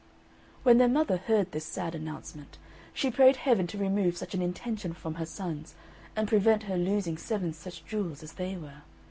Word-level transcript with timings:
When 0.63 0.79
their 0.79 0.87
mother 0.87 1.17
heard 1.17 1.51
this 1.51 1.63
sad 1.65 1.93
announcement, 1.93 2.57
she 2.91 3.11
prayed 3.11 3.35
Heaven 3.35 3.67
to 3.67 3.77
remove 3.77 4.17
such 4.17 4.33
an 4.33 4.41
intention 4.41 4.93
from 4.93 5.13
her 5.13 5.27
sons, 5.27 5.75
and 6.15 6.27
prevent 6.27 6.63
her 6.63 6.75
losing 6.75 7.19
seven 7.19 7.53
such 7.53 7.85
jewels 7.85 8.23
as 8.23 8.33
they 8.33 8.57
were. 8.57 8.81